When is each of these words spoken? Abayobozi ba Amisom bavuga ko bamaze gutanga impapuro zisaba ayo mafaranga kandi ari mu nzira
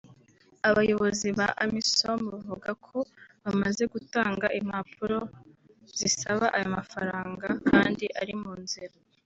Abayobozi 0.69 1.27
ba 1.37 1.47
Amisom 1.63 2.19
bavuga 2.33 2.69
ko 2.85 2.97
bamaze 3.43 3.83
gutanga 3.93 4.45
impapuro 4.59 5.17
zisaba 5.99 6.45
ayo 6.57 6.67
mafaranga 6.77 7.47
kandi 7.69 8.05
ari 8.21 8.33
mu 8.43 8.53
nzira 8.63 8.95